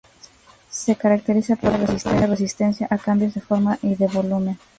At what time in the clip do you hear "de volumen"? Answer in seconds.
3.93-4.57